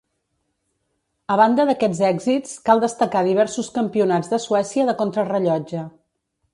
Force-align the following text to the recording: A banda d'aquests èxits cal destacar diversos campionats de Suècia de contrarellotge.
A 1.35 1.37
banda 1.41 1.65
d'aquests 1.71 2.01
èxits 2.09 2.57
cal 2.71 2.83
destacar 2.87 3.23
diversos 3.31 3.73
campionats 3.79 4.35
de 4.35 4.43
Suècia 4.49 4.91
de 4.93 5.01
contrarellotge. 5.05 5.89